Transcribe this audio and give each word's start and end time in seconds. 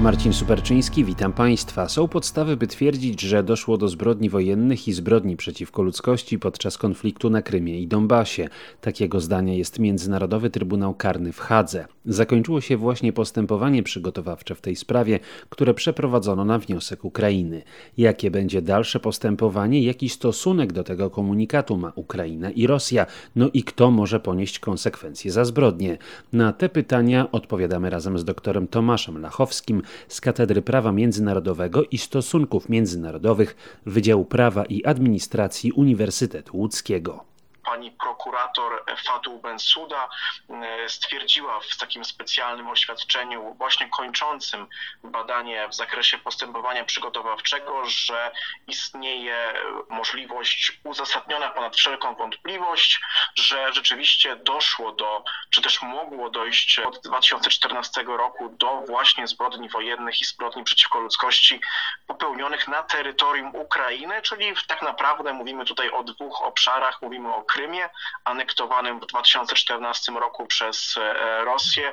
Marcin 0.00 0.32
Superczyński, 0.32 1.04
witam 1.04 1.32
Państwa. 1.32 1.88
Są 1.88 2.08
podstawy, 2.08 2.56
by 2.56 2.66
twierdzić, 2.66 3.20
że 3.20 3.42
doszło 3.42 3.78
do 3.78 3.88
zbrodni 3.88 4.30
wojennych 4.30 4.88
i 4.88 4.92
zbrodni 4.92 5.36
przeciwko 5.36 5.82
ludzkości 5.82 6.38
podczas 6.38 6.78
konfliktu 6.78 7.30
na 7.30 7.42
Krymie 7.42 7.80
i 7.80 7.86
Donbasie. 7.86 8.48
Takiego 8.80 9.20
zdania 9.20 9.54
jest 9.54 9.78
Międzynarodowy 9.78 10.50
Trybunał 10.50 10.94
Karny 10.94 11.32
w 11.32 11.38
Hadze. 11.38 11.86
Zakończyło 12.04 12.60
się 12.60 12.76
właśnie 12.76 13.12
postępowanie 13.12 13.82
przygotowawcze 13.82 14.54
w 14.54 14.60
tej 14.60 14.76
sprawie, 14.76 15.18
które 15.48 15.74
przeprowadzono 15.74 16.44
na 16.44 16.58
wniosek 16.58 17.04
Ukrainy. 17.04 17.62
Jakie 17.98 18.30
będzie 18.30 18.62
dalsze 18.62 19.00
postępowanie, 19.00 19.82
jaki 19.82 20.08
stosunek 20.08 20.72
do 20.72 20.84
tego 20.84 21.10
komunikatu 21.10 21.76
ma 21.76 21.92
Ukraina 21.94 22.50
i 22.50 22.66
Rosja, 22.66 23.06
no 23.36 23.48
i 23.54 23.64
kto 23.64 23.90
może 23.90 24.20
ponieść 24.20 24.58
konsekwencje 24.58 25.32
za 25.32 25.44
zbrodnie? 25.44 25.98
Na 26.32 26.52
te 26.52 26.68
pytania 26.68 27.32
odpowiadamy 27.32 27.90
razem 27.90 28.18
z 28.18 28.24
doktorem 28.24 28.68
Tomaszem 28.68 29.20
Lachowskim, 29.20 29.82
z 30.08 30.20
Katedry 30.20 30.62
Prawa 30.62 30.92
Międzynarodowego 30.92 31.84
i 31.84 31.98
Stosunków 31.98 32.68
Międzynarodowych 32.68 33.56
Wydziału 33.86 34.24
Prawa 34.24 34.64
i 34.64 34.84
Administracji 34.84 35.72
Uniwersytetu 35.72 36.56
Łódzkiego 36.56 37.29
pani 37.64 37.90
prokurator 37.90 38.84
Fatou 39.04 39.38
Bensouda 39.38 40.08
e, 40.50 40.88
stwierdziła 40.88 41.60
w 41.60 41.76
takim 41.76 42.04
specjalnym 42.04 42.68
oświadczeniu, 42.68 43.54
właśnie 43.54 43.88
kończącym 43.88 44.66
badanie 45.04 45.68
w 45.68 45.74
zakresie 45.74 46.18
postępowania 46.18 46.84
przygotowawczego, 46.84 47.84
że 47.84 48.30
istnieje 48.66 49.54
możliwość 49.88 50.80
uzasadniona 50.84 51.50
ponad 51.50 51.76
wszelką 51.76 52.14
wątpliwość, 52.14 53.00
że 53.34 53.72
rzeczywiście 53.72 54.36
doszło 54.36 54.92
do, 54.92 55.24
czy 55.50 55.62
też 55.62 55.82
mogło 55.82 56.30
dojść 56.30 56.78
od 56.78 57.00
2014 57.00 58.02
roku 58.02 58.48
do 58.48 58.82
właśnie 58.86 59.26
zbrodni 59.26 59.68
wojennych 59.68 60.20
i 60.20 60.24
zbrodni 60.24 60.64
przeciwko 60.64 61.00
ludzkości 61.00 61.60
popełnionych 62.06 62.68
na 62.68 62.82
terytorium 62.82 63.56
Ukrainy, 63.56 64.22
czyli 64.22 64.52
tak 64.66 64.82
naprawdę 64.82 65.32
mówimy 65.32 65.64
tutaj 65.64 65.90
o 65.90 66.02
dwóch 66.02 66.42
obszarach, 66.42 67.02
mówimy 67.02 67.34
o 67.34 67.42
Krymie, 67.52 67.88
anektowanym 68.24 69.00
w 69.00 69.06
2014 69.06 70.12
roku 70.12 70.46
przez 70.46 70.96
e, 70.96 71.44
Rosję 71.44 71.92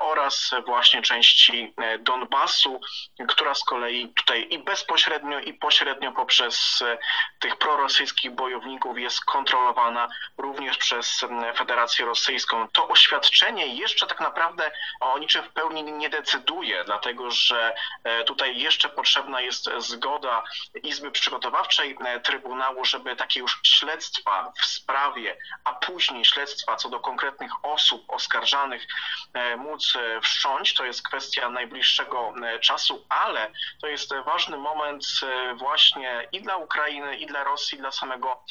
oraz 0.00 0.50
właśnie 0.66 1.02
części 1.02 1.74
e, 1.76 1.98
Donbasu, 1.98 2.80
która 3.28 3.54
z 3.54 3.64
kolei 3.64 4.08
tutaj 4.08 4.46
i 4.50 4.58
bezpośrednio 4.58 5.40
i 5.40 5.54
pośrednio 5.54 6.12
poprzez 6.12 6.82
e, 6.82 6.98
tych 7.38 7.56
prorosyjskich 7.56 8.30
bojowników 8.30 8.98
jest 8.98 9.24
kontrolowana 9.24 10.08
również 10.38 10.78
przez 10.78 11.24
Federację 11.56 12.04
Rosyjską. 12.04 12.68
To 12.68 12.88
oświadczenie 12.88 13.66
jeszcze 13.66 14.06
tak 14.06 14.20
naprawdę 14.20 14.70
o 15.00 15.18
niczym 15.18 15.42
w 15.42 15.52
pełni 15.52 15.82
nie 15.82 16.08
decyduje, 16.08 16.84
dlatego 16.84 17.30
że 17.30 17.74
tutaj 18.26 18.58
jeszcze 18.58 18.88
potrzebna 18.88 19.40
jest 19.40 19.70
zgoda 19.78 20.42
Izby 20.82 21.10
Przygotowawczej 21.10 21.96
Trybunału, 22.22 22.84
żeby 22.84 23.16
takie 23.16 23.40
już 23.40 23.60
śledztwa 23.62 24.52
w 24.60 24.83
sprawie, 24.84 25.36
a 25.64 25.72
później 25.72 26.24
śledztwa 26.24 26.76
co 26.76 26.88
do 26.88 27.00
konkretnych 27.00 27.52
osób 27.62 28.04
oskarżanych 28.08 28.86
e, 29.32 29.56
móc 29.56 29.96
e, 29.96 30.20
wszcząć. 30.20 30.74
To 30.74 30.84
jest 30.84 31.08
kwestia 31.08 31.50
najbliższego 31.50 32.34
e, 32.42 32.58
czasu, 32.58 33.06
ale 33.08 33.50
to 33.80 33.86
jest 33.86 34.14
ważny 34.26 34.56
moment 34.56 35.04
właśnie 35.54 36.28
i 36.32 36.42
dla 36.42 36.56
Ukrainy, 36.56 37.16
i 37.16 37.26
dla 37.26 37.44
Rosji, 37.44 37.78
i 37.78 37.80
dla 37.80 37.92
samego 37.92 38.44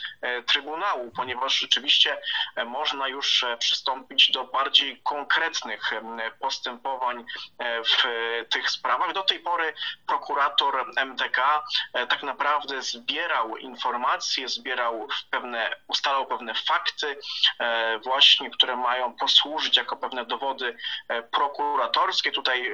Trybunału, 0.45 1.11
ponieważ 1.15 1.59
rzeczywiście 1.59 2.21
można 2.65 3.07
już 3.07 3.45
przystąpić 3.59 4.31
do 4.31 4.43
bardziej 4.43 5.01
konkretnych 5.03 5.91
postępowań 6.39 7.25
w 7.59 8.03
tych 8.49 8.69
sprawach. 8.69 9.13
Do 9.13 9.23
tej 9.23 9.39
pory 9.39 9.73
prokurator 10.07 10.85
MTK 10.95 11.63
tak 11.93 12.23
naprawdę 12.23 12.81
zbierał 12.81 13.57
informacje, 13.57 14.47
zbierał 14.47 15.07
pewne, 15.31 15.75
ustalał 15.87 16.22
pewne 16.25 16.53
fakty 16.55 17.17
e, 17.59 17.99
właśnie, 17.99 18.49
które 18.49 18.75
mają 18.77 19.13
posłużyć 19.13 19.77
jako 19.77 19.95
pewne 19.95 20.25
dowody 20.25 20.77
e, 21.07 21.23
prokuratorskie. 21.23 22.31
Tutaj 22.31 22.71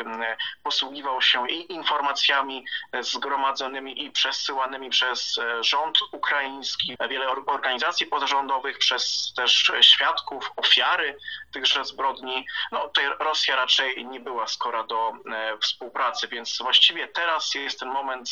posługiwał 0.64 1.22
się 1.22 1.50
i 1.50 1.74
informacjami 1.74 2.66
e, 2.92 3.04
zgromadzonymi 3.04 4.04
i 4.04 4.12
przesyłanymi 4.12 4.90
przez 4.90 5.40
rząd 5.62 6.00
ukraiński, 6.12 6.96
wiele 7.10 7.28
organizacji 7.30 8.06
pozarządowych, 8.06 8.78
przez 8.78 9.34
też 9.36 9.72
świadków, 9.81 10.52
ofiary 10.56 11.18
tychże 11.52 11.86
zbrodni. 11.86 12.46
No 12.72 12.80
tutaj 12.80 13.06
Rosja 13.20 13.56
raczej 13.56 14.06
nie 14.06 14.20
była 14.20 14.48
skora 14.48 14.84
do 14.84 15.14
współpracy, 15.62 16.28
więc 16.28 16.58
właściwie 16.62 17.08
teraz 17.08 17.56
jest 17.56 17.80
ten 17.80 17.90
moment 17.90 18.30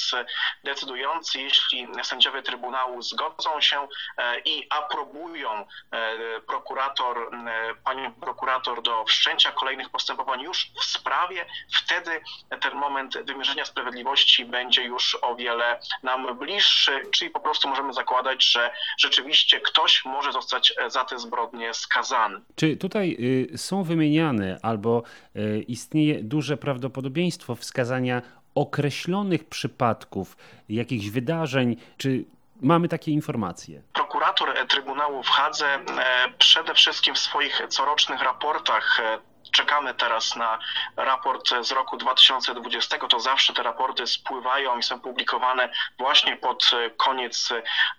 decydujący, 0.63 1.41
jeśli 1.41 1.87
sędziowie 2.03 2.41
Trybunału 2.41 3.01
zgodzą 3.01 3.61
się 3.61 3.87
i 4.45 4.67
aprobują 4.69 5.06
E, 5.91 6.41
prokurator, 6.47 7.17
e, 7.17 7.75
panią 7.83 8.13
prokurator 8.13 8.81
do 8.81 9.03
wszczęcia 9.05 9.51
kolejnych 9.51 9.89
postępowań 9.89 10.41
już 10.41 10.71
w 10.81 10.83
sprawie, 10.83 11.45
wtedy 11.73 12.11
ten 12.61 12.75
moment 12.75 13.17
wymierzenia 13.25 13.65
sprawiedliwości 13.65 14.45
będzie 14.45 14.83
już 14.83 15.17
o 15.21 15.35
wiele 15.35 15.79
nam 16.03 16.37
bliższy, 16.37 17.01
czyli 17.11 17.31
po 17.31 17.39
prostu 17.39 17.67
możemy 17.67 17.93
zakładać, 17.93 18.51
że 18.51 18.71
rzeczywiście 18.97 19.59
ktoś 19.59 20.05
może 20.05 20.31
zostać 20.31 20.73
za 20.87 21.03
te 21.03 21.19
zbrodnie 21.19 21.73
skazany. 21.73 22.41
Czy 22.55 22.77
tutaj 22.77 23.17
y, 23.53 23.57
są 23.57 23.83
wymieniane 23.83 24.59
albo 24.61 25.03
istnieje 25.67 26.23
duże 26.23 26.57
prawdopodobieństwo 26.57 27.55
wskazania 27.55 28.21
określonych 28.55 29.45
przypadków, 29.45 30.37
jakichś 30.69 31.07
wydarzeń, 31.07 31.75
czy 31.97 32.25
mamy 32.61 32.87
takie 32.87 33.11
informacje? 33.11 33.81
prokurator 33.93 34.67
Trybunału 34.67 35.23
w 35.23 35.27
Hadze 35.27 35.65
e, 35.67 35.81
przede 36.37 36.73
wszystkim 36.73 37.15
w 37.15 37.19
swoich 37.19 37.61
corocznych 37.69 38.21
raportach 38.21 38.99
e, 38.99 39.19
czekamy 39.51 39.93
teraz 39.93 40.35
na 40.35 40.59
raport 40.95 41.49
z 41.61 41.71
roku 41.71 41.97
2020. 41.97 42.97
To 42.97 43.19
zawsze 43.19 43.53
te 43.53 43.63
raporty 43.63 44.07
spływają 44.07 44.77
i 44.77 44.83
są 44.83 44.99
publikowane 44.99 45.69
właśnie 45.97 46.37
pod 46.37 46.71
koniec 46.97 47.49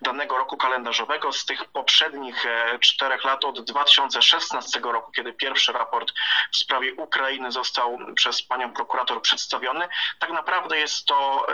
danego 0.00 0.38
roku 0.38 0.56
kalendarzowego. 0.56 1.32
Z 1.32 1.44
tych 1.44 1.64
poprzednich 1.64 2.46
e, 2.46 2.78
czterech 2.78 3.24
lat 3.24 3.44
od 3.44 3.60
2016 3.60 4.80
roku, 4.80 5.12
kiedy 5.12 5.32
pierwszy 5.32 5.72
raport 5.72 6.12
w 6.52 6.56
sprawie 6.56 6.94
Ukrainy 6.94 7.52
został 7.52 7.98
przez 8.14 8.42
panią 8.42 8.72
prokurator 8.72 9.22
przedstawiony, 9.22 9.88
tak 10.18 10.30
naprawdę 10.30 10.78
jest 10.78 11.06
to, 11.06 11.46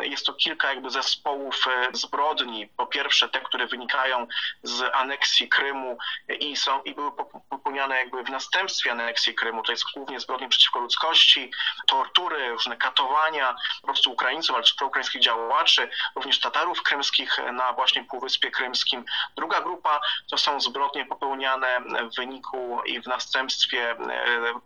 jest 0.00 0.26
to 0.26 0.32
kilka 0.32 0.68
jakby 0.68 0.90
zespołów 0.90 1.66
e, 1.66 1.88
zbrodni. 1.92 2.66
Po 2.76 2.86
pierwsze 2.86 3.28
te, 3.28 3.40
które 3.40 3.66
wynikają 3.66 4.26
z 4.62 4.94
aneksji 4.94 5.48
Krymu 5.48 5.98
i 6.40 6.56
są 6.56 6.82
i 6.82 6.94
były 6.94 7.12
popełniane 7.50 7.96
jakby 7.96 8.24
w 8.24 8.30
następstwie 8.30 8.92
aneksji 8.92 9.34
Krymu, 9.38 9.62
to 9.62 9.72
jest 9.72 9.84
głównie 9.94 10.20
zbrodnie 10.20 10.48
przeciwko 10.48 10.80
ludzkości, 10.80 11.50
tortury, 11.86 12.48
różne 12.48 12.76
katowania 12.76 13.54
po 13.80 13.86
prostu 13.86 14.12
Ukraińców, 14.12 14.54
ale 14.54 14.64
też 14.64 14.74
proukraińskich 14.74 15.22
działaczy, 15.22 15.90
również 16.14 16.40
Tatarów 16.40 16.82
krymskich 16.82 17.38
na 17.52 17.72
właśnie 17.72 18.04
Półwyspie 18.04 18.50
Krymskim. 18.50 19.04
Druga 19.36 19.60
grupa 19.60 20.00
to 20.30 20.38
są 20.38 20.60
zbrodnie 20.60 21.06
popełniane 21.06 21.80
w 22.12 22.16
wyniku 22.16 22.82
i 22.86 23.02
w 23.02 23.06
następstwie 23.06 23.90
e, 23.90 23.96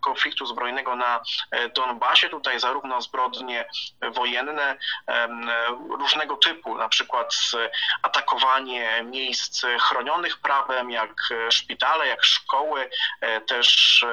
konfliktu 0.01 0.45
zbrojnego 0.45 0.95
na 0.95 1.21
e, 1.51 1.69
Donbasie. 1.69 2.29
Tutaj 2.29 2.59
zarówno 2.59 3.01
zbrodnie 3.01 3.65
wojenne 4.01 4.77
różnego 5.99 6.37
typu, 6.37 6.77
na 6.77 6.89
przykład 6.89 7.35
atakowanie 8.01 9.03
miejsc 9.03 9.65
chronionych 9.79 10.37
prawem, 10.37 10.91
jak 10.91 11.13
szpitale, 11.49 12.07
jak 12.07 12.23
szkoły, 12.23 12.89
e, 13.21 13.41
też 13.41 14.05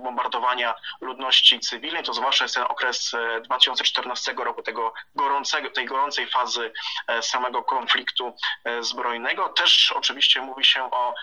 bombardowania 0.00 0.74
ludności 1.00 1.60
cywilnej, 1.60 2.02
to 2.02 2.14
zwłaszcza 2.14 2.44
jest 2.44 2.54
ten 2.54 2.64
okres 2.68 3.12
2014 3.44 4.32
e, 4.32 4.44
roku, 4.44 4.62
tego 4.62 4.92
gorącego, 5.14 5.70
tej 5.70 5.86
gorącej 5.86 6.26
fazy 6.26 6.72
e, 7.06 7.22
samego 7.22 7.62
konfliktu 7.62 8.34
e, 8.64 8.82
zbrojnego. 8.82 9.48
Też 9.48 9.92
oczywiście 9.92 10.40
mówi 10.40 10.64
się 10.64 10.90
o 10.90 11.14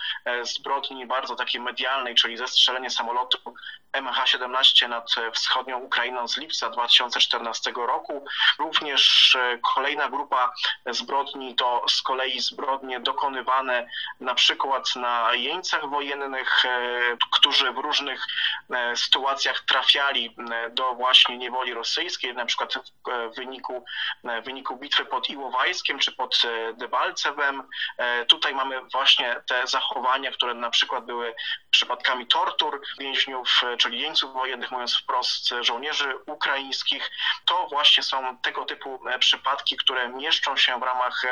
zbrodni 0.42 1.06
bardzo 1.06 1.36
takiej 1.36 1.60
medialnej, 1.60 2.14
czyli 2.14 2.36
zestrzelenie 2.36 2.90
samolotu 2.90 3.38
MH17 4.02 4.88
nad 4.88 5.10
wschodnią 5.32 5.78
Ukrainą 5.78 6.28
z 6.28 6.36
lipca 6.36 6.70
2014 6.70 7.72
roku. 7.76 8.24
Również 8.58 9.36
kolejna 9.74 10.08
grupa 10.08 10.52
zbrodni 10.86 11.54
to 11.54 11.84
z 11.88 12.02
kolei 12.02 12.40
zbrodnie 12.40 13.00
dokonywane 13.00 13.88
na 14.20 14.34
przykład 14.34 14.96
na 14.96 15.34
jeńcach 15.34 15.90
wojennych, 15.90 16.62
którzy 17.32 17.72
w 17.72 17.78
różnych 17.78 18.26
E, 18.70 18.96
sytuacjach 18.96 19.60
trafiali 19.60 20.34
e, 20.52 20.70
do 20.70 20.94
właśnie 20.94 21.38
niewoli 21.38 21.74
rosyjskiej, 21.74 22.34
na 22.34 22.46
przykład 22.46 22.74
w 23.06 23.36
wyniku, 23.36 23.84
e, 24.24 24.42
w 24.42 24.44
wyniku 24.44 24.76
bitwy 24.76 25.04
pod 25.04 25.30
Iłowajskiem 25.30 25.98
czy 25.98 26.12
pod 26.12 26.42
Debalcewem. 26.74 27.62
Tutaj 28.28 28.54
mamy 28.54 28.80
właśnie 28.92 29.40
te 29.48 29.66
zachowania, 29.66 30.30
które 30.30 30.54
na 30.54 30.70
przykład 30.70 31.04
były 31.04 31.34
przypadkami 31.76 32.26
tortur 32.26 32.80
więźniów, 32.98 33.60
czyli 33.78 34.00
jeńców 34.00 34.32
wojennych, 34.32 34.70
mówiąc 34.70 34.96
wprost, 34.96 35.48
żołnierzy 35.60 36.16
ukraińskich. 36.26 37.10
To 37.44 37.66
właśnie 37.68 38.02
są 38.02 38.38
tego 38.38 38.64
typu 38.64 39.00
przypadki, 39.18 39.76
które 39.76 40.08
mieszczą 40.08 40.56
się 40.56 40.80
w 40.80 40.82
ramach 40.82 41.22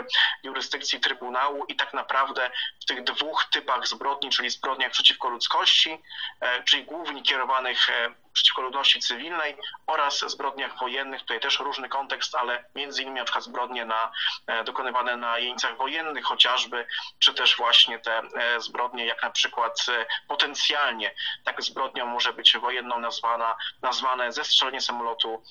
jurysdykcji 0.42 1.00
Trybunału 1.00 1.64
i 1.64 1.76
tak 1.76 1.94
naprawdę 1.94 2.50
w 2.82 2.84
tych 2.84 3.04
dwóch 3.04 3.44
typach 3.44 3.86
zbrodni, 3.86 4.30
czyli 4.30 4.50
zbrodniach 4.50 4.92
przeciwko 4.92 5.28
ludzkości, 5.28 6.02
czyli 6.64 6.84
głównie 6.84 7.22
kierowanych 7.22 7.88
przeciwko 8.34 8.62
ludności 8.62 9.00
cywilnej 9.00 9.56
oraz 9.86 10.24
zbrodniach 10.30 10.78
wojennych. 10.78 11.20
Tutaj 11.20 11.40
też 11.40 11.60
różny 11.60 11.88
kontekst, 11.88 12.34
ale 12.34 12.64
między 12.74 13.02
innymi 13.02 13.18
na 13.18 13.24
przykład 13.24 13.44
zbrodnie 13.44 13.84
na, 13.84 14.12
e, 14.46 14.64
dokonywane 14.64 15.16
na 15.16 15.38
jeńcach 15.38 15.76
wojennych 15.76 16.24
chociażby, 16.24 16.86
czy 17.18 17.34
też 17.34 17.56
właśnie 17.56 17.98
te 17.98 18.18
e, 18.18 18.60
zbrodnie, 18.60 19.06
jak 19.06 19.22
na 19.22 19.30
przykład 19.30 19.86
e, 19.88 20.06
potencjalnie 20.28 21.14
tak 21.44 21.62
zbrodnią 21.62 22.06
może 22.06 22.32
być 22.32 22.56
wojenną 22.58 23.00
nazwana, 23.00 23.56
nazwane 23.82 24.32
zestrzelenie 24.32 24.80
samolotu 24.80 25.42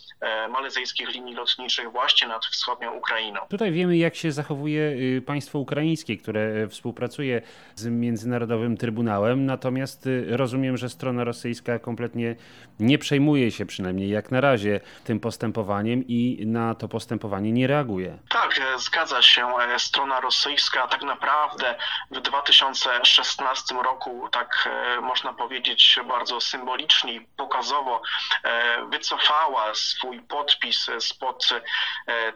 malezyjskich 0.49 1.09
linii 1.09 1.35
lotniczych 1.35 1.91
właśnie 1.91 2.27
nad 2.27 2.45
wschodnią 2.45 2.93
Ukrainą. 2.93 3.39
Tutaj 3.49 3.71
wiemy, 3.71 3.97
jak 3.97 4.15
się 4.15 4.31
zachowuje 4.31 4.81
y, 4.81 5.21
państwo 5.25 5.59
ukraińskie, 5.59 6.17
które 6.17 6.67
współpracuje 6.67 7.41
z 7.75 7.85
Międzynarodowym 7.85 8.77
Trybunałem, 8.77 9.45
natomiast 9.45 10.07
y, 10.07 10.25
rozumiem, 10.37 10.77
że 10.77 10.89
strona 10.89 11.23
rosyjska 11.23 11.79
kompletnie 11.79 12.35
nie 12.79 12.97
przejmuje 12.97 13.51
się 13.51 13.65
przynajmniej 13.65 14.09
jak 14.09 14.31
na 14.31 14.41
razie 14.41 14.79
tym 15.03 15.19
postępowaniem 15.19 16.03
i 16.07 16.43
na 16.45 16.75
to 16.75 16.87
postępowanie 16.87 17.51
nie 17.51 17.67
reaguje. 17.67 18.17
Tak, 18.29 18.57
e, 18.57 18.79
zgadza 18.79 19.21
się. 19.21 19.47
E, 19.47 19.79
strona 19.79 20.19
rosyjska 20.19 20.87
tak 20.87 21.01
naprawdę 21.01 21.75
w 22.11 22.21
2016 22.21 23.75
roku, 23.75 24.29
tak 24.31 24.69
e, 24.71 25.01
można 25.01 25.33
powiedzieć 25.33 25.99
bardzo 26.07 26.41
symbolicznie 26.41 27.13
i 27.13 27.21
pokazowo 27.21 28.01
wycofała 28.89 29.75
swój 29.75 30.21
podpis 30.21 30.89
spod 30.99 31.49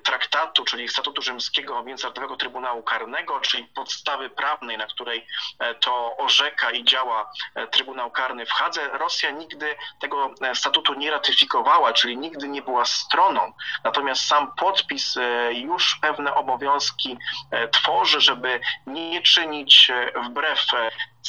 traktatu, 0.03 0.65
czyli 0.65 0.87
Statutu 0.87 1.21
Rzymskiego 1.21 1.83
Międzynarodowego 1.83 2.35
Trybunału 2.37 2.83
Karnego, 2.83 3.39
czyli 3.39 3.63
podstawy 3.63 4.29
prawnej, 4.29 4.77
na 4.77 4.87
której 4.87 5.27
to 5.79 6.17
orzeka 6.17 6.71
i 6.71 6.83
działa 6.83 7.31
Trybunał 7.71 8.11
Karny 8.11 8.45
w 8.45 8.51
Hadze. 8.51 8.89
Rosja 8.89 9.31
nigdy 9.31 9.75
tego 9.99 10.26
E, 10.41 10.55
statutu 10.55 10.93
nie 10.93 11.11
ratyfikowała, 11.11 11.93
czyli 11.93 12.17
nigdy 12.17 12.47
nie 12.47 12.61
była 12.61 12.85
stroną. 12.85 13.51
Natomiast 13.83 14.21
sam 14.25 14.53
podpis 14.57 15.17
e, 15.17 15.53
już 15.53 15.99
pewne 16.01 16.33
obowiązki 16.35 17.17
e, 17.51 17.67
tworzy, 17.67 18.21
żeby 18.21 18.59
nie 18.87 19.21
czynić 19.21 19.91
wbrew 20.25 20.65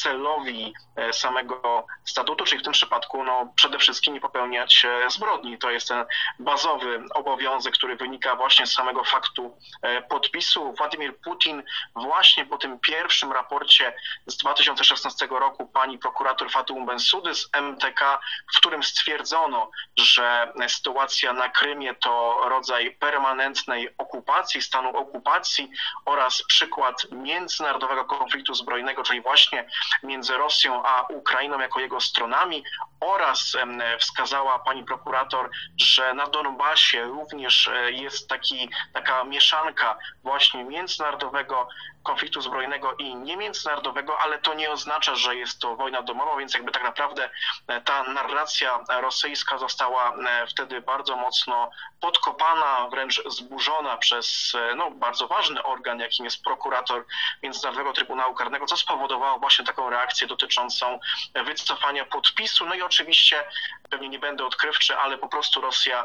celowi 0.03 0.75
e, 0.97 1.13
samego 1.13 1.87
statutu, 2.05 2.45
czyli 2.45 2.61
w 2.61 2.65
tym 2.65 2.73
przypadku 2.73 3.25
no, 3.25 3.53
przede 3.57 3.79
wszystkim 3.79 4.15
nie 4.15 4.21
popełniać 4.21 4.85
e, 4.85 5.11
zbrodni. 5.11 5.59
To 5.59 5.71
jest 5.71 5.89
ten 5.89 6.05
bazowy 6.39 7.03
obowiązek, 7.15 7.75
który 7.75 7.97
wynika 7.97 8.37
właśnie 8.37 8.67
z 8.67 8.73
samego 8.73 9.05
faktu 9.05 9.57
e, 9.83 10.03
podpisu. 10.03 10.73
Władimir 10.73 11.17
Putin 11.21 11.63
właśnie 11.95 12.47
po 12.47 12.59
tym 12.59 12.79
pierwszym 12.81 13.33
raporcie 13.33 13.95
z 14.27 14.37
2016 14.37 15.27
roku 15.31 15.67
pani 15.67 15.99
prokurator 15.99 16.51
Fatou 16.51 16.85
Bensudy 16.85 17.35
z 17.35 17.49
MTK, 17.53 18.19
w 18.55 18.59
którym 18.59 18.83
stwierdzono, 18.83 19.71
że 19.97 20.53
sytuacja 20.69 21.33
na 21.33 21.49
Krymie 21.49 21.95
to 21.95 22.41
rodzaj 22.49 22.97
permanentnej 23.01 23.95
okupacji, 23.99 24.63
stanu 24.63 24.97
okupacji 24.97 25.71
oraz 26.05 26.43
przykład 26.43 27.07
międzynarodowego 27.13 28.05
konfliktu 28.05 28.55
zbrojnego, 28.55 29.03
czyli 29.03 29.21
właśnie 29.21 29.69
między 30.03 30.37
Rosją 30.37 30.83
a 30.85 31.07
Ukrainą 31.13 31.59
jako 31.59 31.81
jego 31.81 32.01
stronami 32.01 32.65
oraz 33.01 33.57
wskazała 33.99 34.59
pani 34.59 34.85
prokurator, 34.85 35.51
że 35.79 36.15
na 36.15 36.27
Donbasie 36.27 37.05
również 37.05 37.69
e, 37.69 37.93
jest 37.93 38.29
taki, 38.29 38.71
taka 38.93 39.25
mieszanka 39.25 39.99
właśnie 40.23 40.65
międzynarodowego 40.65 41.69
konfliktu 42.03 42.41
zbrojnego 42.41 42.95
i 42.95 43.15
niemiędzynarodowego, 43.15 44.19
ale 44.19 44.39
to 44.39 44.55
nie 44.55 44.71
oznacza, 44.71 45.15
że 45.15 45.37
jest 45.37 45.59
to 45.59 45.77
wojna 45.77 46.03
domowa, 46.03 46.37
więc 46.37 46.55
jakby 46.55 46.73
tak 46.73 46.83
naprawdę 46.83 47.31
e, 47.67 47.81
ta 47.81 48.03
narracja 48.03 48.85
rosyjska 49.01 49.59
została 49.59 50.17
e, 50.17 50.47
wtedy 50.47 50.81
bardzo 50.81 51.17
mocno 51.17 51.71
podkopana, 52.01 52.89
wręcz 52.91 53.23
zburzona 53.27 53.97
przez 53.97 54.57
no, 54.77 54.91
bardzo 54.91 55.29
ważny 55.29 55.63
organ, 55.63 56.01
jakim 56.01 56.25
jest 56.25 56.43
prokurator 56.43 57.05
Międzynarodowego 57.43 57.93
Trybunału 57.93 58.35
Karnego, 58.35 58.67
co 58.67 58.77
spowodowało 58.77 59.39
właśnie 59.39 59.65
taką 59.65 59.91
reakcję 59.91 60.27
dotyczącą 60.27 60.99
wycofania 61.45 62.05
podpisu. 62.05 62.67
No 62.67 62.75
i 62.75 62.83
oczywiście, 62.89 63.45
pewnie 63.91 64.09
nie 64.09 64.19
będę 64.19 64.47
odkrywczy, 64.47 64.97
ale 64.97 65.19
po 65.19 65.29
prostu 65.29 65.61
Rosja 65.61 66.05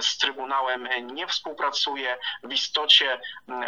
z 0.00 0.18
Trybunałem 0.18 0.88
nie 1.06 1.26
współpracuje, 1.26 2.18
w 2.42 2.52
istocie 2.52 3.20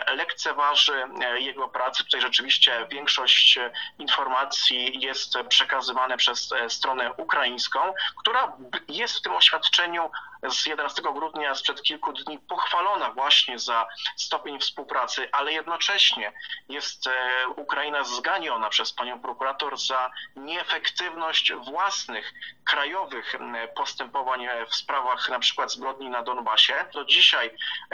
lekceważy 0.06 1.08
jego 1.38 1.68
pracy. 1.68 2.04
Tutaj 2.04 2.20
rzeczywiście 2.20 2.86
większość 2.90 3.58
e, 3.58 3.70
informacji 3.98 5.00
jest 5.00 5.34
przekazywane 5.48 6.16
przez 6.16 6.52
e, 6.52 6.70
stronę 6.70 7.12
ukraińską, 7.12 7.94
która 8.20 8.56
jest 8.88 9.18
w 9.18 9.22
tym 9.22 9.32
oświadczeniu 9.32 10.10
z 10.42 10.66
11 10.66 11.02
grudnia 11.02 11.54
sprzed 11.54 11.82
kilku 11.82 12.12
dni 12.12 12.38
pochwalona 12.38 13.10
właśnie 13.10 13.58
za 13.58 13.86
stopień 14.16 14.60
współpracy, 14.60 15.28
ale 15.32 15.52
jednocześnie 15.52 16.32
jest 16.68 17.06
e, 17.06 17.12
Ukraina 17.56 18.04
zganiona 18.04 18.68
przez 18.68 18.92
panią 18.92 19.20
prokurator 19.20 19.78
za 19.78 20.10
nieefektywność 20.36 21.52
własnych 21.52 22.32
krajowych 22.66 23.36
postępowań 23.76 24.46
w 24.70 24.76
sprawach 24.76 25.28
na 25.28 25.38
przykład 25.38 25.72
zbrodni 25.72 26.10
na 26.10 26.22
Donbasie. 26.22 26.74
Do 26.92 27.04
dzisiaj 27.04 27.50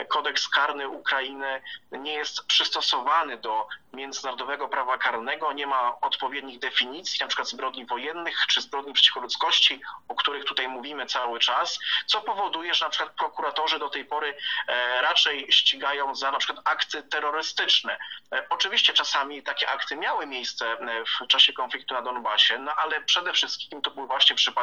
kodeks 0.07 0.49
karny 0.49 0.89
Ukrainy 0.89 1.61
nie 1.91 2.13
jest 2.13 2.45
przystosowany 2.45 3.37
do 3.37 3.67
międzynarodowego 3.93 4.67
prawa 4.67 4.97
karnego, 4.97 5.53
nie 5.53 5.67
ma 5.67 6.01
odpowiednich 6.01 6.59
definicji, 6.59 7.17
na 7.21 7.27
przykład 7.27 7.47
zbrodni 7.47 7.85
wojennych 7.85 8.37
czy 8.47 8.61
zbrodni 8.61 8.93
przeciwko 8.93 9.19
ludzkości, 9.19 9.81
o 10.07 10.15
których 10.15 10.45
tutaj 10.45 10.67
mówimy 10.67 11.05
cały 11.05 11.39
czas, 11.39 11.79
co 12.05 12.21
powoduje, 12.21 12.73
że 12.73 12.85
na 12.85 12.91
przykład 12.91 13.15
prokuratorzy 13.15 13.79
do 13.79 13.89
tej 13.89 14.05
pory 14.05 14.37
e, 14.67 15.01
raczej 15.01 15.51
ścigają 15.51 16.15
za 16.15 16.31
na 16.31 16.37
przykład 16.37 16.67
akty 16.67 17.03
terrorystyczne. 17.03 17.97
E, 18.33 18.49
oczywiście 18.49 18.93
czasami 18.93 19.43
takie 19.43 19.69
akty 19.69 19.95
miały 19.95 20.25
miejsce 20.25 20.71
e, 20.71 21.03
w 21.05 21.27
czasie 21.27 21.53
konfliktu 21.53 21.93
na 21.93 22.01
Donbasie, 22.01 22.57
no 22.59 22.75
ale 22.75 23.01
przede 23.01 23.33
wszystkim 23.33 23.81
to 23.81 23.91
były 23.91 24.07
właśnie 24.07 24.35
przypadki 24.35 24.62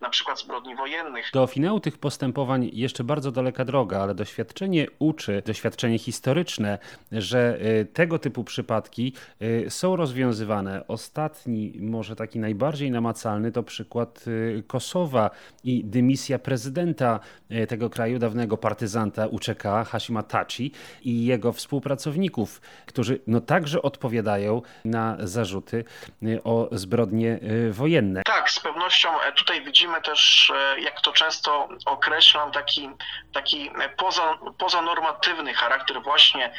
na 0.00 0.10
przykład 0.10 0.40
zbrodni 0.40 0.76
wojennych. 0.76 1.30
Do 1.32 1.46
finału 1.46 1.80
tych 1.80 1.98
postępowań 1.98 2.70
jeszcze 2.72 3.04
bardzo 3.04 3.32
daleka 3.32 3.64
droga, 3.64 4.00
ale 4.00 4.14
doświadczenie 4.14 4.86
uczy, 4.98 5.42
doświadczenie 5.46 5.98
historyczne, 5.98 6.78
że 7.12 7.58
tego 7.92 8.18
typu 8.18 8.44
przypadki 8.44 9.12
są 9.68 9.96
rozwiązywane. 9.96 10.86
Ostatni, 10.88 11.72
może 11.80 12.16
taki 12.16 12.38
najbardziej 12.38 12.90
namacalny, 12.90 13.52
to 13.52 13.62
przykład 13.62 14.24
Kosowa 14.66 15.30
i 15.64 15.84
dymisja 15.84 16.38
prezydenta 16.38 17.20
e, 17.50 17.66
tego 17.66 17.90
kraju, 17.90 18.18
dawnego 18.18 18.56
partyzanta 18.56 19.26
UCK, 19.26 19.62
Hashima 19.86 20.22
Tachi 20.22 20.72
i 21.02 21.24
jego 21.24 21.52
współpracowników, 21.52 22.60
którzy 22.86 23.20
no 23.26 23.40
także 23.40 23.82
odpowiadają 23.82 24.62
na 24.84 25.16
zarzuty 25.20 25.84
e, 26.22 26.44
o 26.44 26.68
zbrodnie 26.72 27.40
e, 27.68 27.70
wojenne. 27.70 28.22
Tak, 28.24 28.50
z 28.50 28.60
pewnością 28.60 29.08
tutaj 29.34 29.64
widzimy 29.64 30.02
też, 30.02 30.52
jak 30.78 31.00
to 31.00 31.12
często 31.12 31.68
określam, 31.86 32.52
taki, 32.52 32.90
taki 33.32 33.70
poza, 33.96 34.38
pozanormatywny 34.58 35.54
charakter 35.54 36.02
właśnie 36.02 36.54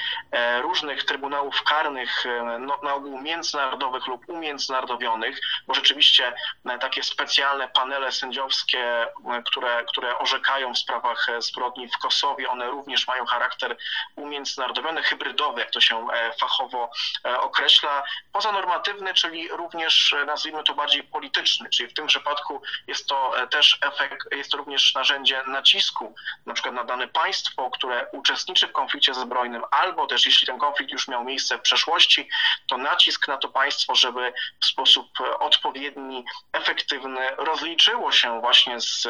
różnych 0.62 1.04
trybunałów 1.04 1.64
karnych, 1.64 2.24
no, 2.60 2.80
na 2.84 2.94
ogół 2.94 3.22
międzynarodowych 3.22 4.08
lub 4.08 4.30
umiędzynarodowionych, 4.30 5.40
bo 5.68 5.74
rzeczywiście 5.74 6.34
takie 6.80 7.04
specjalne 7.04 7.68
panele 7.68 8.12
sędziowskie, 8.12 9.08
które, 9.46 9.86
które 9.88 10.18
orzekają 10.18 10.74
w 10.74 10.78
sprawach 10.78 11.28
zbrodni 11.40 11.88
w 11.88 11.98
Kosowie, 11.98 12.50
one 12.50 12.68
również 12.68 13.08
mają 13.08 13.26
charakter 13.26 13.78
umiędzynarodowiony, 14.16 15.04
hybrydowy, 15.04 15.60
jak 15.60 15.72
to 15.72 15.82
się 15.82 16.08
e, 16.14 16.34
fachowo 16.34 16.90
e, 17.26 17.40
określa, 17.40 18.04
pozanormatywny, 18.32 19.14
czyli 19.14 19.48
również 19.48 20.14
e, 20.14 20.26
nazwijmy 20.26 20.64
to 20.64 20.74
bardziej 20.74 21.04
polityczny, 21.04 21.70
czyli 21.70 21.90
w 21.90 21.94
tym 21.94 22.08
przypadku 22.08 22.62
jest 22.88 23.08
to 23.08 23.34
też 23.50 23.78
efekt, 23.82 24.32
jest 24.32 24.52
to 24.52 24.58
również 24.58 24.94
narzędzie 24.94 25.44
nacisku, 25.48 26.16
na 26.46 26.54
przykład 26.54 26.76
na 26.76 26.84
dane 26.84 27.08
państwo, 27.08 27.70
które 27.70 28.08
uczestniczy 28.12 28.68
w 28.68 28.72
konflikcie 28.72 29.14
zbrojnym, 29.14 29.64
albo 29.72 30.08
też 30.08 30.26
jeśli 30.26 30.48
ten 30.48 30.60
konflikt 30.60 30.92
już 30.92 31.08
miał 31.08 31.24
miejsce 31.24 31.58
w 31.58 31.62
przeszłości, 31.62 32.30
to 32.68 32.78
nacisk 32.78 33.28
na 33.28 33.38
to 33.38 33.50
państwo, 33.50 33.96
żeby 33.96 34.34
w 34.62 34.66
sposób 34.66 35.08
odpowiedni, 35.40 36.26
efektywny 36.54 37.30
rozliczyło 37.38 38.12
się 38.12 38.42
właśnie 38.42 38.82
z 38.82 39.08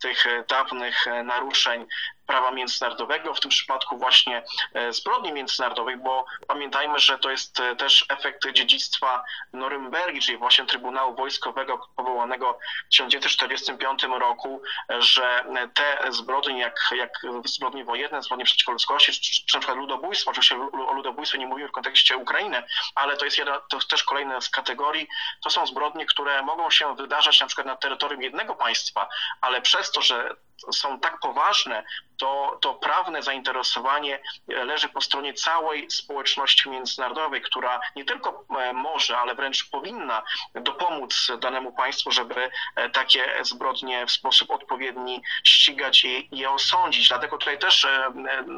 tych 0.00 0.26
dawnych 0.48 1.04
naruszeń 1.24 1.86
prawa 2.26 2.50
międzynarodowego, 2.50 3.34
w 3.34 3.40
tym 3.40 3.50
przypadku 3.50 3.98
właśnie 3.98 4.42
zbrodni 4.90 5.32
międzynarodowych, 5.32 6.02
bo 6.02 6.24
pamiętajmy, 6.46 6.98
że 6.98 7.18
to 7.18 7.30
jest 7.30 7.62
też 7.78 8.06
efekt 8.08 8.52
dziedzictwa 8.52 9.24
Norymbergi, 9.52 10.20
czyli 10.20 10.38
właśnie 10.38 10.64
Trybunału 10.64 11.14
Wojskowego 11.14 11.88
powołanego 11.96 12.58
w 12.86 12.90
1945 12.90 14.02
roku, 14.02 14.62
że 14.98 15.44
te 15.74 16.12
zbrodnie, 16.12 16.58
jak, 16.58 16.80
jak 16.96 17.10
zbrodnie 17.44 17.84
wojenne, 17.84 18.22
zbrodnie 18.22 18.44
przeciwko 18.44 18.72
ludzkości, 18.72 19.12
czy, 19.12 19.46
czy 19.46 19.56
na 19.56 19.60
przykład 19.60 19.78
ludobójstwo, 19.78 20.30
oczywiście 20.30 20.56
o 20.88 20.92
ludobójstwie 20.92 21.38
nie 21.38 21.46
mówimy 21.46 21.68
w 21.68 21.72
kontekście 21.72 22.16
Ukrainy, 22.16 22.62
ale 22.94 23.16
to 23.16 23.24
jest, 23.24 23.38
jedna, 23.38 23.60
to 23.70 23.78
też 23.78 24.04
kolejna 24.04 24.40
z 24.40 24.48
kategorii, 24.48 25.08
to 25.42 25.50
są 25.50 25.66
zbrodnie, 25.66 26.06
które 26.06 26.42
mogą 26.42 26.70
się 26.70 26.96
wydarzać 26.96 27.40
na 27.40 27.46
przykład 27.46 27.66
na 27.66 27.76
terytorium 27.76 28.22
jednego 28.22 28.54
państwa, 28.54 29.08
ale 29.40 29.62
przez 29.62 29.90
to, 29.90 30.02
że 30.02 30.36
są 30.72 31.00
tak 31.00 31.20
poważne, 31.20 31.84
to, 32.18 32.58
to 32.60 32.74
prawne 32.74 33.22
zainteresowanie 33.22 34.20
leży 34.48 34.88
po 34.88 35.00
stronie 35.00 35.34
całej 35.34 35.90
społeczności 35.90 36.70
międzynarodowej, 36.70 37.42
która 37.42 37.80
nie 37.96 38.04
tylko 38.04 38.44
e, 38.58 38.72
może, 38.72 39.18
ale 39.18 39.34
wręcz 39.34 39.70
powinna 39.70 40.22
dopomóc 40.54 41.32
danemu 41.38 41.72
państwu, 41.72 42.10
żeby 42.10 42.50
e, 42.76 42.90
takie 42.90 43.44
zbrodnie 43.44 44.06
w 44.06 44.10
sposób 44.10 44.50
odpowiedni 44.50 45.22
ścigać 45.44 46.04
i 46.04 46.28
je 46.32 46.50
osądzić. 46.50 47.08
Dlatego 47.08 47.38
tutaj 47.38 47.58
też 47.58 47.84
e, 47.84 48.12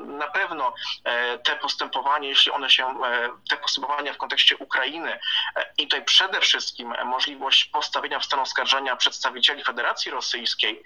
na 0.06 0.26
pewno 0.26 0.74
te 1.44 1.56
postępowania, 1.56 2.28
jeśli 2.28 2.52
one 2.52 2.70
się, 2.70 2.94
te 3.50 3.56
postępowania 3.56 4.12
w 4.12 4.16
kontekście 4.16 4.56
Ukrainy 4.56 5.18
i 5.78 5.82
tutaj 5.82 6.04
przede 6.04 6.40
wszystkim 6.40 6.94
możliwość 7.04 7.64
postawienia 7.64 8.18
w 8.18 8.24
stan 8.24 8.40
oskarżenia 8.40 8.96
przedstawicieli 8.96 9.64
Federacji 9.64 10.10
Rosyjskiej, 10.10 10.82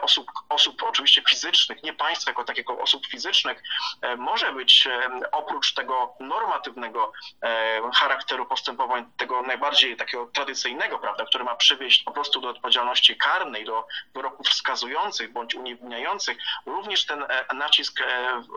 osób, 0.00 0.30
osób 0.48 0.82
oczywiście 0.82 1.22
fizycznych, 1.28 1.82
nie 1.82 1.92
państwa 1.92 2.30
jako 2.30 2.44
takiego 2.44 2.78
osób 2.78 3.06
fizycznych, 3.06 3.62
e, 4.00 4.16
może 4.16 4.52
być 4.52 4.86
e, 4.86 5.10
oprócz 5.32 5.74
tego 5.74 6.14
normatywnego 6.20 7.12
e, 7.42 7.80
charakteru 7.94 8.46
postępowań, 8.46 9.10
tego 9.16 9.42
najbardziej 9.42 9.96
takiego 9.96 10.26
tradycyjnego, 10.26 10.98
prawda, 10.98 11.24
który 11.24 11.44
ma 11.44 11.54
przywieść 11.54 12.02
po 12.02 12.10
prostu 12.10 12.40
do 12.40 12.48
odpowiedzialności 12.48 13.16
karnej, 13.16 13.64
do 13.64 13.86
wyroków 14.14 14.46
wskazujących 14.48 15.32
bądź 15.32 15.54
uniewinniających, 15.54 16.38
również 16.66 17.06
ten 17.06 17.24
nacisk, 17.54 18.00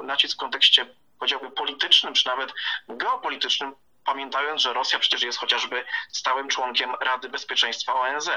nacisk 0.04 0.36
w 0.36 0.40
kontekście 0.40 0.86
powiedziałbym 1.20 1.52
politycznym, 1.52 2.14
czy 2.14 2.28
nawet 2.28 2.54
geopolitycznym, 2.88 3.76
pamiętając, 4.06 4.62
że 4.62 4.74
Rosja 4.74 5.00
przecież 5.00 5.22
jest 5.22 5.40
chociażby 5.40 5.86
stałym 6.12 6.48
członkiem 6.48 6.96
Rady 7.02 7.30
Bezpieczeństwa 7.30 7.94
ONZ. 7.94 8.30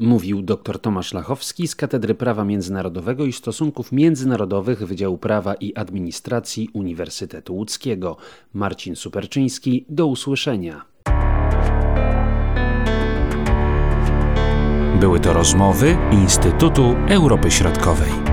Mówił 0.00 0.42
dr 0.42 0.78
Tomasz 0.78 1.14
Lachowski 1.14 1.68
z 1.68 1.76
Katedry 1.76 2.14
Prawa 2.14 2.44
Międzynarodowego 2.44 3.24
i 3.24 3.32
Stosunków 3.32 3.92
Międzynarodowych 3.92 4.86
Wydziału 4.86 5.18
Prawa 5.18 5.54
i 5.54 5.74
Administracji 5.74 6.68
Uniwersytetu 6.72 7.54
Łódzkiego. 7.54 8.16
Marcin 8.54 8.96
Superczyński, 8.96 9.84
do 9.88 10.06
usłyszenia. 10.06 10.84
Były 15.00 15.20
to 15.20 15.32
rozmowy 15.32 15.96
Instytutu 16.12 16.94
Europy 17.08 17.50
Środkowej. 17.50 18.27